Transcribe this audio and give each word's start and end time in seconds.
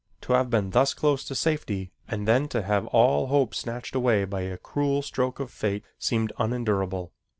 To 0.21 0.33
have 0.33 0.49
been 0.49 0.71
thus 0.71 0.95
close 0.95 1.23
to 1.25 1.35
safety 1.35 1.91
and 2.07 2.27
then 2.27 2.47
to 2.47 2.63
have 2.63 2.87
all 2.87 3.27
hope 3.27 3.53
snatched 3.53 3.93
away 3.93 4.25
by 4.25 4.41
a 4.41 4.57
cruel 4.57 5.03
stroke 5.03 5.39
of 5.39 5.51
fate 5.51 5.83
seemed 5.99 6.33
unendurable. 6.39 7.11